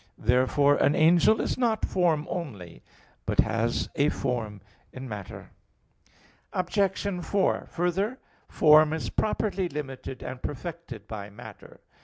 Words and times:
Therefore 0.17 0.77
an 0.77 0.95
angel 0.95 1.39
is 1.39 1.59
not 1.59 1.85
form 1.85 2.25
only, 2.27 2.81
but 3.27 3.41
has 3.41 3.87
a 3.93 4.09
form 4.09 4.59
in 4.91 5.07
matter. 5.07 5.51
Obj. 6.53 7.23
4: 7.23 7.67
Further, 7.69 8.17
form 8.49 8.93
is 8.93 9.11
properly 9.11 9.69
limited 9.69 10.23
and 10.23 10.41
perfected 10.41 11.07
by 11.07 11.29
matter. 11.29 11.81